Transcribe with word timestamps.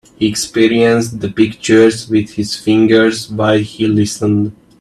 He 0.17 0.25
experienced 0.27 1.19
the 1.19 1.29
pictures 1.29 2.09
with 2.09 2.31
his 2.31 2.55
fingers 2.55 3.29
while 3.29 3.59
he 3.59 3.85
listened. 3.85 4.51